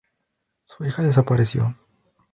Su 0.65 0.83
hija 0.83 1.03
desapareció. 1.03 1.77